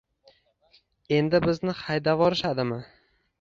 endi 1.17 1.41
bizni 1.45 1.75
haydavorishadimi? 1.83 2.81